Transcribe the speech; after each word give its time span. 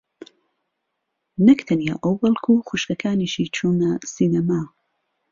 نەک 1.45 1.59
تەنیا 1.67 1.95
ئەو 2.03 2.13
بەڵکوو 2.21 2.65
خوشکەکانیشی 2.67 3.51
چوونە 3.55 3.91
سینەما. 4.13 4.61